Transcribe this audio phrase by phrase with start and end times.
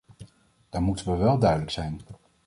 [0.69, 1.99] Dan moeten we wel duidelijk zijn.